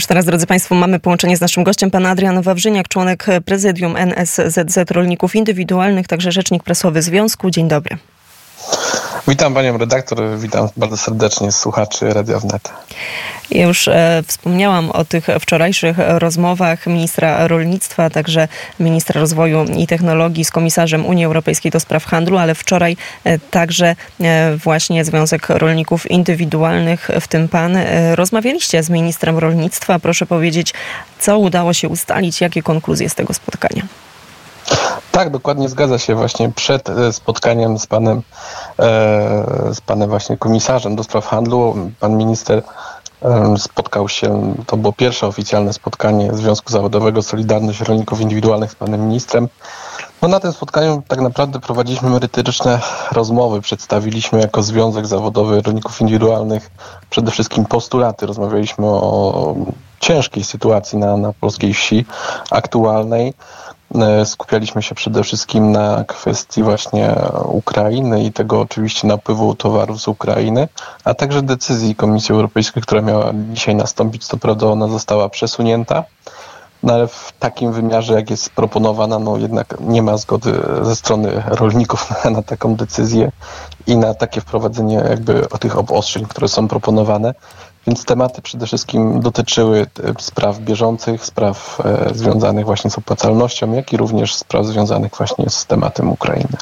Już 0.00 0.06
teraz, 0.06 0.24
drodzy 0.24 0.46
Państwo, 0.46 0.74
mamy 0.74 1.00
połączenie 1.00 1.36
z 1.36 1.40
naszym 1.40 1.64
gościem, 1.64 1.90
pan 1.90 2.06
Adrian 2.06 2.42
Wawrzyniak, 2.42 2.88
członek 2.88 3.26
prezydium 3.44 3.96
NSZZ 3.96 4.90
Rolników 4.90 5.36
Indywidualnych, 5.36 6.06
także 6.06 6.32
rzecznik 6.32 6.62
prasowy 6.62 7.02
Związku. 7.02 7.50
Dzień 7.50 7.68
dobry. 7.68 7.96
Witam 9.28 9.54
panią 9.54 9.78
redaktor, 9.78 10.38
witam 10.38 10.68
bardzo 10.76 10.96
serdecznie 10.96 11.52
słuchaczy 11.52 12.14
Radia 12.14 12.38
Wnet. 12.38 12.72
Już 13.50 13.88
e, 13.88 14.22
wspomniałam 14.26 14.90
o 14.90 15.04
tych 15.04 15.26
wczorajszych 15.40 15.96
rozmowach 15.98 16.86
ministra 16.86 17.48
rolnictwa, 17.48 18.10
także 18.10 18.48
ministra 18.80 19.20
rozwoju 19.20 19.64
i 19.64 19.86
technologii 19.86 20.44
z 20.44 20.50
komisarzem 20.50 21.06
Unii 21.06 21.24
Europejskiej 21.24 21.70
do 21.70 21.80
spraw 21.80 22.04
handlu, 22.04 22.38
ale 22.38 22.54
wczoraj 22.54 22.96
e, 23.24 23.38
także 23.38 23.96
e, 24.20 24.56
właśnie 24.56 25.04
Związek 25.04 25.48
Rolników 25.48 26.10
Indywidualnych, 26.10 27.10
w 27.20 27.28
tym 27.28 27.48
pan, 27.48 27.76
e, 27.76 28.16
rozmawialiście 28.16 28.82
z 28.82 28.90
ministrem 28.90 29.38
rolnictwa. 29.38 29.98
Proszę 29.98 30.26
powiedzieć, 30.26 30.74
co 31.18 31.38
udało 31.38 31.72
się 31.72 31.88
ustalić, 31.88 32.40
jakie 32.40 32.62
konkluzje 32.62 33.08
z 33.08 33.14
tego 33.14 33.34
spotkania? 33.34 33.82
Tak, 35.20 35.30
dokładnie 35.30 35.68
zgadza 35.68 35.98
się. 35.98 36.14
Właśnie 36.14 36.52
przed 36.52 36.88
e, 36.88 37.12
spotkaniem 37.12 37.78
z 37.78 37.86
panem, 37.86 38.22
e, 38.78 39.74
z 39.74 39.80
panem 39.80 40.10
właśnie 40.10 40.36
komisarzem 40.36 40.96
do 40.96 41.04
spraw 41.04 41.26
handlu, 41.26 41.76
pan 42.00 42.16
minister 42.16 42.62
spotkał 43.58 44.08
się, 44.08 44.54
to 44.66 44.76
było 44.76 44.92
pierwsze 44.92 45.26
oficjalne 45.26 45.72
spotkanie 45.72 46.32
Związku 46.32 46.72
Zawodowego 46.72 47.22
Solidarność 47.22 47.80
Rolników 47.80 48.20
Indywidualnych 48.20 48.72
z 48.72 48.74
panem 48.74 49.06
ministrem. 49.06 49.48
No 50.22 50.28
na 50.28 50.40
tym 50.40 50.52
spotkaniu 50.52 51.02
tak 51.08 51.20
naprawdę 51.20 51.60
prowadziliśmy 51.60 52.10
merytoryczne 52.10 52.80
rozmowy. 53.12 53.60
Przedstawiliśmy 53.60 54.40
jako 54.40 54.62
Związek 54.62 55.06
Zawodowy 55.06 55.62
Rolników 55.62 56.00
Indywidualnych 56.00 56.70
przede 57.10 57.30
wszystkim 57.30 57.64
postulaty. 57.64 58.26
Rozmawialiśmy 58.26 58.86
o 58.86 59.54
ciężkiej 60.00 60.44
sytuacji 60.44 60.98
na, 60.98 61.16
na 61.16 61.32
polskiej 61.32 61.74
wsi 61.74 62.04
aktualnej. 62.50 63.34
E, 63.94 64.26
skupialiśmy 64.26 64.82
się 64.82 64.94
przede 64.94 65.22
wszystkim 65.22 65.72
na 65.72 66.04
kwestii 66.04 66.62
właśnie 66.62 67.14
Ukrainy 67.44 68.24
i 68.24 68.32
tego 68.32 68.60
oczywiście 68.60 69.08
napływu 69.08 69.54
towarów 69.54 70.00
z 70.00 70.08
Ukrainy, 70.08 70.68
a 71.04 71.14
także 71.14 71.42
decyzji 71.42 71.94
Komisji 71.94 72.32
Europejskiej, 72.32 72.82
która 72.82 73.02
miała 73.02 73.32
dzisiaj 73.52 73.74
nastąpić. 73.74 74.26
Co 74.26 74.36
prawda 74.36 74.66
ona 74.66 74.88
została 74.88 75.28
przesunięta, 75.28 76.04
no 76.82 76.92
ale 76.92 77.08
w 77.08 77.32
takim 77.38 77.72
wymiarze, 77.72 78.14
jak 78.14 78.30
jest 78.30 78.50
proponowana, 78.50 79.18
no 79.18 79.36
jednak 79.36 79.74
nie 79.80 80.02
ma 80.02 80.16
zgody 80.16 80.52
ze 80.82 80.96
strony 80.96 81.42
rolników 81.46 82.10
na, 82.24 82.30
na 82.30 82.42
taką 82.42 82.76
decyzję 82.76 83.32
i 83.86 83.96
na 83.96 84.14
takie 84.14 84.40
wprowadzenie 84.40 84.94
jakby 84.94 85.46
tych 85.60 85.78
obostrzeń, 85.78 86.26
które 86.26 86.48
są 86.48 86.68
proponowane. 86.68 87.34
Więc 87.86 88.04
tematy 88.04 88.42
przede 88.42 88.66
wszystkim 88.66 89.20
dotyczyły 89.20 89.80
e, 89.80 89.86
spraw 90.18 90.58
bieżących, 90.58 91.24
spraw 91.24 91.78
e, 91.84 92.14
związanych 92.14 92.64
właśnie 92.64 92.90
z 92.90 92.98
opłacalnością, 92.98 93.72
jak 93.72 93.92
i 93.92 93.96
również 93.96 94.34
spraw 94.34 94.66
związanych 94.66 95.12
właśnie 95.16 95.50
z 95.50 95.66
tematem 95.66 96.10
Ukrainy. 96.10 96.56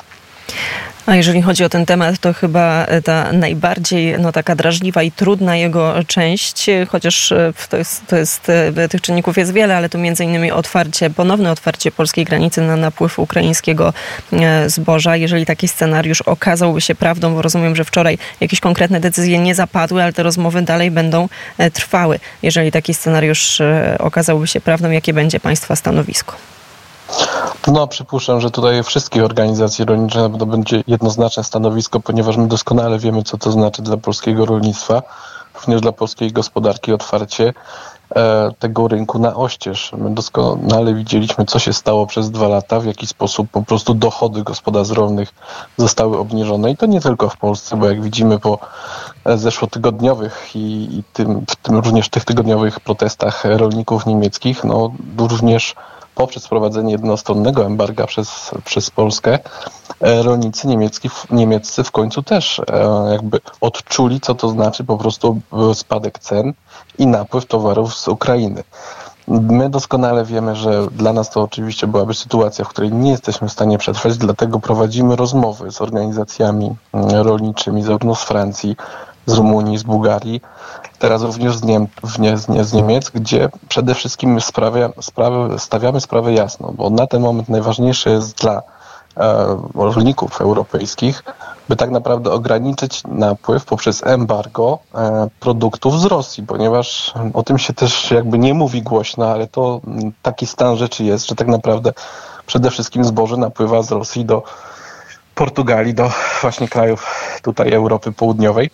A 1.08 1.16
jeżeli 1.16 1.42
chodzi 1.42 1.64
o 1.64 1.68
ten 1.68 1.86
temat, 1.86 2.18
to 2.18 2.32
chyba 2.32 2.86
ta 3.04 3.32
najbardziej 3.32 4.18
no, 4.18 4.32
taka 4.32 4.56
drażliwa 4.56 5.02
i 5.02 5.12
trudna 5.12 5.56
jego 5.56 5.94
część, 6.06 6.66
chociaż 6.88 7.32
e, 7.32 7.52
to 7.68 7.76
jest, 7.76 8.06
to 8.06 8.16
jest, 8.16 8.48
e, 8.48 8.88
tych 8.88 9.00
czynników 9.00 9.38
jest 9.38 9.52
wiele, 9.52 9.76
ale 9.76 9.88
to 9.88 9.98
między 9.98 10.24
innymi 10.24 10.50
otwarcie, 10.50 11.10
ponowne 11.10 11.50
otwarcie 11.50 11.90
polskiej 11.90 12.24
granicy 12.24 12.60
na 12.60 12.76
napływ 12.76 13.18
ukraińskiego 13.18 13.92
e, 14.32 14.70
zboża. 14.70 15.16
Jeżeli 15.16 15.46
taki 15.46 15.68
scenariusz 15.68 16.20
okazałby 16.22 16.80
się 16.80 16.94
prawdą, 16.94 17.34
bo 17.34 17.42
rozumiem, 17.42 17.76
że 17.76 17.84
wczoraj 17.84 18.18
jakieś 18.40 18.60
konkretne 18.60 19.00
decyzje 19.00 19.38
nie 19.38 19.54
zapadły, 19.54 20.02
ale 20.02 20.12
te 20.12 20.22
rozmowy 20.22 20.62
dalej 20.62 20.90
będą 20.90 21.28
trwały. 21.72 22.18
Jeżeli 22.42 22.72
taki 22.72 22.94
scenariusz 22.94 23.62
okazałby 23.98 24.46
się 24.46 24.60
prawdą, 24.60 24.90
jakie 24.90 25.12
będzie 25.12 25.40
Państwa 25.40 25.76
stanowisko? 25.76 26.36
No, 27.72 27.86
przypuszczam, 27.86 28.40
że 28.40 28.50
tutaj 28.50 28.82
wszystkie 28.82 29.24
organizacje 29.24 29.84
rolnicze 29.84 30.30
pewno 30.30 30.46
będzie 30.46 30.82
jednoznaczne 30.86 31.44
stanowisko, 31.44 32.00
ponieważ 32.00 32.36
my 32.36 32.48
doskonale 32.48 32.98
wiemy, 32.98 33.22
co 33.22 33.38
to 33.38 33.50
znaczy 33.52 33.82
dla 33.82 33.96
polskiego 33.96 34.46
rolnictwa, 34.46 35.02
również 35.54 35.80
dla 35.80 35.92
polskiej 35.92 36.32
gospodarki 36.32 36.92
otwarcie 36.92 37.52
e, 38.16 38.50
tego 38.58 38.88
rynku 38.88 39.18
na 39.18 39.36
oścież. 39.36 39.92
My 39.98 40.14
doskonale 40.14 40.94
widzieliśmy, 40.94 41.44
co 41.44 41.58
się 41.58 41.72
stało 41.72 42.06
przez 42.06 42.30
dwa 42.30 42.48
lata, 42.48 42.80
w 42.80 42.86
jaki 42.86 43.06
sposób 43.06 43.50
po 43.50 43.62
prostu 43.62 43.94
dochody 43.94 44.42
gospodarstw 44.42 44.94
rolnych 44.94 45.34
zostały 45.76 46.18
obniżone 46.18 46.70
i 46.70 46.76
to 46.76 46.86
nie 46.86 47.00
tylko 47.00 47.28
w 47.28 47.36
Polsce, 47.36 47.76
bo 47.76 47.86
jak 47.86 48.02
widzimy 48.02 48.38
po 48.38 48.58
zeszłotygodniowych 49.26 50.50
i, 50.54 50.98
i 50.98 51.04
tym, 51.12 51.44
w 51.50 51.56
tym 51.56 51.76
również 51.76 52.08
tych 52.08 52.24
tygodniowych 52.24 52.80
protestach 52.80 53.44
rolników 53.44 54.06
niemieckich, 54.06 54.64
no 54.64 54.92
również 55.18 55.74
poprzez 56.18 56.46
wprowadzenie 56.46 56.92
jednostronnego 56.92 57.66
embarga 57.66 58.06
przez, 58.06 58.50
przez 58.64 58.90
Polskę, 58.90 59.38
e, 60.00 60.22
rolnicy 60.22 60.68
niemiecki, 60.68 61.10
niemieccy 61.30 61.84
w 61.84 61.90
końcu 61.90 62.22
też 62.22 62.60
e, 62.60 62.64
jakby 63.12 63.40
odczuli, 63.60 64.20
co 64.20 64.34
to 64.34 64.48
znaczy 64.48 64.84
po 64.84 64.96
prostu 64.96 65.40
spadek 65.74 66.18
cen 66.18 66.52
i 66.98 67.06
napływ 67.06 67.46
towarów 67.46 67.94
z 67.94 68.08
Ukrainy. 68.08 68.64
My 69.28 69.70
doskonale 69.70 70.24
wiemy, 70.24 70.56
że 70.56 70.86
dla 70.86 71.12
nas 71.12 71.30
to 71.30 71.42
oczywiście 71.42 71.86
byłaby 71.86 72.14
sytuacja, 72.14 72.64
w 72.64 72.68
której 72.68 72.92
nie 72.92 73.10
jesteśmy 73.10 73.48
w 73.48 73.52
stanie 73.52 73.78
przetrwać, 73.78 74.16
dlatego 74.16 74.60
prowadzimy 74.60 75.16
rozmowy 75.16 75.70
z 75.70 75.80
organizacjami 75.82 76.76
mm, 76.92 77.10
rolniczymi, 77.10 77.82
zarówno 77.82 78.14
z 78.14 78.22
Francji, 78.22 78.76
z 79.26 79.34
Rumunii, 79.34 79.78
z 79.78 79.82
Bułgarii, 79.82 80.40
teraz 80.98 81.22
również 81.22 81.56
z, 81.56 81.64
Niem 81.64 81.86
z, 82.02 82.66
z 82.68 82.72
Niemiec, 82.72 83.10
gdzie 83.10 83.48
przede 83.68 83.94
wszystkim 83.94 84.40
sprawia, 84.40 84.90
sprawy, 85.00 85.58
stawiamy 85.58 86.00
sprawę 86.00 86.32
jasno, 86.32 86.72
bo 86.72 86.90
na 86.90 87.06
ten 87.06 87.22
moment 87.22 87.48
najważniejsze 87.48 88.10
jest 88.10 88.36
dla 88.36 88.62
e, 89.16 89.56
rolników 89.74 90.40
europejskich, 90.40 91.24
by 91.68 91.76
tak 91.76 91.90
naprawdę 91.90 92.30
ograniczyć 92.30 93.02
napływ 93.04 93.64
poprzez 93.64 94.06
embargo 94.06 94.78
e, 94.94 95.28
produktów 95.40 96.00
z 96.00 96.04
Rosji, 96.04 96.46
ponieważ 96.46 97.14
o 97.34 97.42
tym 97.42 97.58
się 97.58 97.72
też 97.72 98.10
jakby 98.10 98.38
nie 98.38 98.54
mówi 98.54 98.82
głośno, 98.82 99.26
ale 99.26 99.46
to 99.46 99.80
taki 100.22 100.46
stan 100.46 100.76
rzeczy 100.76 101.04
jest, 101.04 101.26
że 101.26 101.34
tak 101.34 101.48
naprawdę 101.48 101.92
przede 102.46 102.70
wszystkim 102.70 103.04
zboże 103.04 103.36
napływa 103.36 103.82
z 103.82 103.90
Rosji 103.90 104.24
do 104.24 104.42
Portugalii, 105.34 105.94
do 105.94 106.10
właśnie 106.40 106.68
krajów 106.68 107.06
tutaj 107.42 107.72
Europy 107.72 108.12
Południowej. 108.12 108.70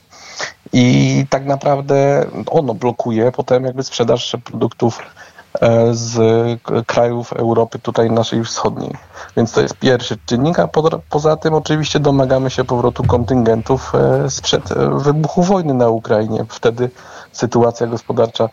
I 0.76 1.26
tak 1.30 1.46
naprawdę 1.46 2.26
ono 2.50 2.74
blokuje 2.74 3.32
potem 3.32 3.64
jakby 3.64 3.82
sprzedaż 3.82 4.36
produktów 4.44 4.98
e, 5.60 5.94
z 5.94 6.16
krajów 6.86 7.32
Europy 7.32 7.78
tutaj 7.78 8.10
naszej 8.10 8.44
wschodniej. 8.44 8.90
Więc 9.36 9.52
to 9.52 9.60
jest 9.60 9.76
pierwszy 9.76 10.18
czynnik, 10.26 10.58
a 10.58 10.68
po, 10.68 11.00
poza 11.10 11.36
tym 11.36 11.54
oczywiście 11.54 12.00
domagamy 12.00 12.50
się 12.50 12.64
powrotu 12.64 13.02
kontyngentów 13.04 13.92
e, 13.94 14.30
sprzed 14.30 14.72
e, 14.72 14.98
wybuchu 14.98 15.42
wojny 15.42 15.74
na 15.74 15.88
Ukrainie. 15.88 16.44
Wtedy 16.48 16.90
sytuacja 17.34 17.86
gospodarcza 17.86 18.48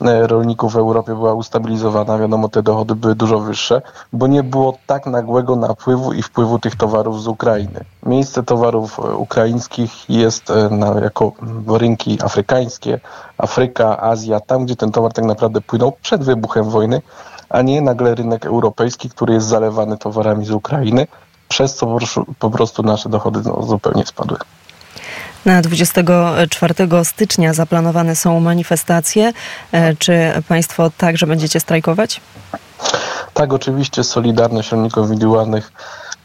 e, 0.00 0.26
rolników 0.26 0.72
w 0.72 0.76
Europie 0.76 1.14
była 1.14 1.34
ustabilizowana, 1.34 2.18
wiadomo, 2.18 2.48
te 2.48 2.62
dochody 2.62 2.94
były 2.94 3.14
dużo 3.14 3.40
wyższe, 3.40 3.82
bo 4.12 4.26
nie 4.26 4.42
było 4.42 4.78
tak 4.86 5.06
nagłego 5.06 5.56
napływu 5.56 6.12
i 6.12 6.22
wpływu 6.22 6.58
tych 6.58 6.76
towarów 6.76 7.22
z 7.22 7.28
Ukrainy. 7.28 7.84
Miejsce 8.06 8.42
towarów 8.42 8.98
e, 8.98 9.02
ukraińskich 9.02 10.10
jest 10.10 10.50
e, 10.50 10.70
na, 10.70 11.00
jako 11.00 11.32
rynki 11.68 12.18
afrykańskie, 12.22 13.00
Afryka, 13.38 14.00
Azja, 14.00 14.40
tam 14.40 14.64
gdzie 14.64 14.76
ten 14.76 14.92
towar 14.92 15.12
tak 15.12 15.24
naprawdę 15.24 15.60
płynął 15.60 15.92
przed 16.02 16.24
wybuchem 16.24 16.70
wojny, 16.70 17.02
a 17.48 17.62
nie 17.62 17.80
nagle 17.80 18.14
rynek 18.14 18.46
europejski, 18.46 19.10
który 19.10 19.34
jest 19.34 19.46
zalewany 19.46 19.98
towarami 19.98 20.46
z 20.46 20.50
Ukrainy, 20.50 21.06
przez 21.48 21.74
co 21.74 21.98
po 22.38 22.50
prostu 22.50 22.82
nasze 22.82 23.08
dochody 23.08 23.40
no, 23.44 23.62
zupełnie 23.62 24.06
spadły. 24.06 24.38
Na 25.44 25.62
24 25.62 26.74
stycznia 27.04 27.52
zaplanowane 27.54 28.16
są 28.16 28.40
manifestacje. 28.40 29.32
E, 29.72 29.96
czy 29.96 30.32
Państwo 30.48 30.90
także 30.98 31.26
będziecie 31.26 31.60
strajkować? 31.60 32.20
Tak, 33.34 33.52
oczywiście 33.52 34.04
Solidarność 34.04 34.72
Rolników 34.72 35.04
Indywidualnych 35.04 35.72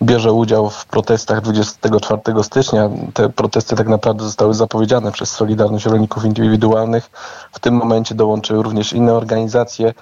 bierze 0.04 0.32
udział 0.32 0.70
w 0.70 0.86
protestach 0.86 1.42
24 1.42 2.44
stycznia. 2.44 2.90
Te 3.14 3.30
protesty 3.30 3.76
tak 3.76 3.88
naprawdę 3.88 4.24
zostały 4.24 4.54
zapowiedziane 4.54 5.12
przez 5.12 5.30
Solidarność 5.30 5.86
Rolników 5.86 6.26
Indywidualnych. 6.26 7.10
W 7.52 7.60
tym 7.60 7.74
momencie 7.74 8.16
dołączyły 8.16 8.64
również 8.64 8.94
inne 8.94 9.14
organizacje 9.14 9.94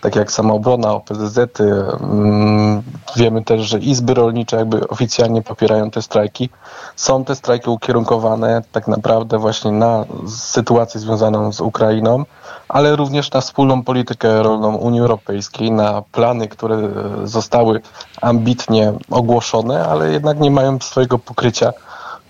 tak 0.00 0.16
jak 0.16 0.32
samoobrona, 0.32 0.92
OPZZ. 0.92 1.36
-y. 1.36 2.02
Mm, 2.02 2.82
wiemy 3.16 3.44
też, 3.44 3.60
że 3.62 3.78
izby 3.78 4.14
rolnicze 4.14 4.56
jakby 4.56 4.88
oficjalnie 4.88 5.42
popierają 5.42 5.90
te 5.90 6.02
strajki. 6.02 6.50
Są 6.96 7.24
te 7.24 7.34
strajki 7.34 7.70
ukierunkowane 7.70 8.62
tak 8.72 8.88
naprawdę 8.88 9.38
właśnie 9.38 9.72
na 9.72 10.04
sytuację 10.28 11.00
związaną 11.00 11.52
z 11.52 11.60
Ukrainą, 11.60 12.24
ale 12.68 12.96
również 12.96 13.32
na 13.32 13.40
wspólną 13.40 13.82
politykę 13.82 14.42
rolną 14.42 14.76
Unii 14.76 15.00
Europejskiej, 15.00 15.70
na 15.70 16.02
plany, 16.02 16.48
które 16.48 16.88
zostały 17.24 17.80
ambitnie 18.20 18.92
ogłoszone, 19.10 19.86
ale 19.88 20.12
jednak 20.12 20.40
nie 20.40 20.50
mają 20.50 20.78
swojego 20.80 21.18
pokrycia 21.18 21.72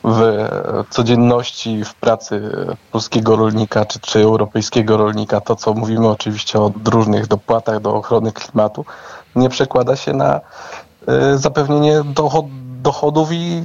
w 0.05 0.49
codzienności, 0.91 1.85
w 1.85 1.95
pracy 1.95 2.51
polskiego 2.93 3.37
rolnika 3.37 3.85
czy, 3.85 4.01
czy 4.01 4.23
europejskiego 4.23 4.97
rolnika, 4.97 5.41
to 5.41 5.57
co 5.57 5.75
mówimy 5.75 6.09
oczywiście 6.09 6.61
o 6.61 6.73
różnych 6.85 7.27
dopłatach 7.27 7.81
do 7.81 7.95
ochrony 7.95 8.33
klimatu, 8.33 8.85
nie 9.37 9.49
przekłada 9.49 9.97
się 9.97 10.13
na 10.13 10.41
y, 11.33 11.39
zapewnienie 11.39 12.03
dochodów 12.83 13.29
i 13.33 13.63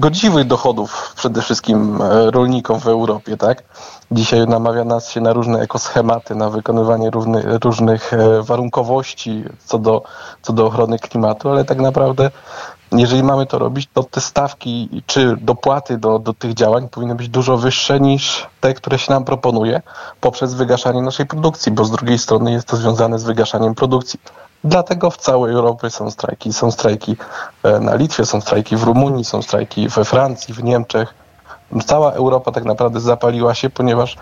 godziwych 0.00 0.46
dochodów 0.46 1.12
przede 1.16 1.42
wszystkim 1.42 2.02
e, 2.02 2.30
rolnikom 2.30 2.80
w 2.80 2.86
Europie, 2.86 3.36
tak? 3.36 3.62
Dzisiaj 4.10 4.46
namawia 4.46 4.84
nas 4.84 5.10
się 5.10 5.20
na 5.20 5.32
różne 5.32 5.60
ekoschematy, 5.60 6.34
na 6.34 6.50
wykonywanie 6.50 7.10
różnych, 7.10 7.44
różnych 7.64 8.12
e, 8.12 8.42
warunkowości 8.42 9.44
co 9.64 9.78
do, 9.78 10.02
co 10.42 10.52
do 10.52 10.66
ochrony 10.66 10.98
klimatu, 10.98 11.50
ale 11.50 11.64
tak 11.64 11.78
naprawdę 11.78 12.30
jeżeli 12.92 13.22
mamy 13.22 13.46
to 13.46 13.58
robić, 13.58 13.88
to 13.94 14.02
te 14.02 14.20
stawki 14.20 15.02
czy 15.06 15.36
dopłaty 15.40 15.98
do, 15.98 16.18
do 16.18 16.34
tych 16.34 16.54
działań 16.54 16.88
powinny 16.88 17.14
być 17.14 17.28
dużo 17.28 17.56
wyższe 17.56 18.00
niż 18.00 18.46
te, 18.60 18.74
które 18.74 18.98
się 18.98 19.12
nam 19.12 19.24
proponuje 19.24 19.82
poprzez 20.20 20.54
wygaszanie 20.54 21.02
naszej 21.02 21.26
produkcji, 21.26 21.72
bo 21.72 21.84
z 21.84 21.90
drugiej 21.90 22.18
strony 22.18 22.52
jest 22.52 22.68
to 22.68 22.76
związane 22.76 23.18
z 23.18 23.24
wygaszaniem 23.24 23.74
produkcji. 23.74 24.20
Dlatego 24.64 25.10
w 25.10 25.16
całej 25.16 25.54
Europie 25.54 25.90
są 25.90 26.10
strajki. 26.10 26.52
Są 26.52 26.70
strajki 26.70 27.16
e, 27.62 27.80
na 27.80 27.94
Litwie, 27.94 28.26
są 28.26 28.40
strajki 28.40 28.76
w 28.76 28.82
Rumunii, 28.82 29.24
są 29.24 29.42
strajki 29.42 29.88
we 29.88 30.04
Francji, 30.04 30.54
w 30.54 30.64
Niemczech. 30.64 31.14
Cała 31.86 32.12
Europa 32.12 32.52
tak 32.52 32.64
naprawdę 32.64 33.00
zapaliła 33.00 33.54
się, 33.54 33.70
ponieważ 33.70 34.16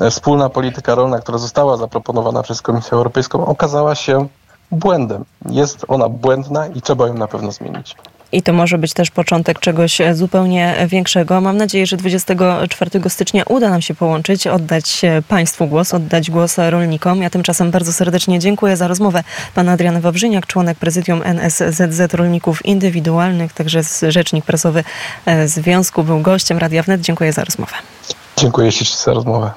e, 0.00 0.10
wspólna 0.10 0.48
polityka 0.48 0.94
rolna, 0.94 1.18
która 1.18 1.38
została 1.38 1.76
zaproponowana 1.76 2.42
przez 2.42 2.62
Komisję 2.62 2.92
Europejską, 2.92 3.46
okazała 3.46 3.94
się 3.94 4.28
błędem. 4.70 5.24
Jest 5.50 5.84
ona 5.88 6.08
błędna 6.08 6.66
i 6.66 6.82
trzeba 6.82 7.06
ją 7.06 7.14
na 7.14 7.28
pewno 7.28 7.52
zmienić. 7.52 7.96
I 8.32 8.42
to 8.42 8.52
może 8.52 8.78
być 8.78 8.92
też 8.92 9.10
początek 9.10 9.60
czegoś 9.60 9.98
zupełnie 10.12 10.74
większego. 10.86 11.40
Mam 11.40 11.56
nadzieję, 11.56 11.86
że 11.86 11.96
24 11.96 12.90
stycznia 13.08 13.42
uda 13.48 13.70
nam 13.70 13.82
się 13.82 13.94
połączyć, 13.94 14.46
oddać 14.46 15.02
Państwu 15.28 15.66
głos, 15.66 15.94
oddać 15.94 16.30
głos 16.30 16.56
rolnikom. 16.58 17.22
Ja 17.22 17.30
tymczasem 17.30 17.70
bardzo 17.70 17.92
serdecznie 17.92 18.38
dziękuję 18.38 18.76
za 18.76 18.88
rozmowę. 18.88 19.24
Pan 19.54 19.68
Adrian 19.68 20.00
Wawrzyniak, 20.00 20.46
członek 20.46 20.78
prezydium 20.78 21.22
NSZZ 21.24 22.14
Rolników 22.14 22.64
Indywidualnych, 22.64 23.52
także 23.52 23.80
rzecznik 24.08 24.44
prasowy 24.44 24.84
e, 25.26 25.48
Związku, 25.48 26.04
był 26.04 26.20
gościem 26.20 26.58
Radia 26.58 26.82
Wnet. 26.82 27.00
Dziękuję 27.00 27.32
za 27.32 27.44
rozmowę. 27.44 27.72
Dziękuję 28.36 28.72
ślicznie 28.72 28.96
za 29.04 29.14
rozmowę. 29.14 29.50